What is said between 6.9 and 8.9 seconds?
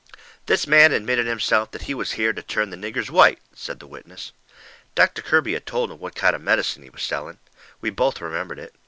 selling. We both remembered it.